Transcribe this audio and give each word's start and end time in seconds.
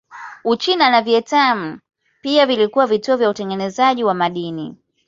Uchina 0.43 0.89
na 0.89 1.01
Vietnam 1.01 1.79
pia 2.21 2.45
vilikuwa 2.45 2.87
vituo 2.87 3.15
vya 3.17 3.29
utengenezaji 3.29 4.03
wa 4.03 4.13
madini. 4.13 4.75